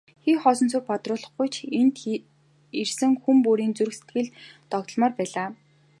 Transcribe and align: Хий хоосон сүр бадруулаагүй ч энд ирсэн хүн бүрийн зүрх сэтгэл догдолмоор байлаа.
Хий 0.23 0.37
хоосон 0.43 0.67
сүр 0.71 0.83
бадруулаагүй 0.89 1.47
ч 1.55 1.57
энд 1.79 1.95
ирсэн 2.81 3.11
хүн 3.21 3.37
бүрийн 3.45 3.75
зүрх 3.77 3.95
сэтгэл 3.97 4.29
догдолмоор 4.71 5.13
байлаа. 5.17 5.47